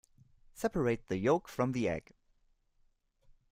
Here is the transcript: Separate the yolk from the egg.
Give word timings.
Separate 0.55 1.09
the 1.09 1.17
yolk 1.17 1.47
from 1.47 1.73
the 1.73 1.87
egg. 1.87 2.13